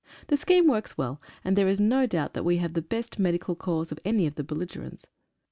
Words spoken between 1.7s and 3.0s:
no doubt that we have the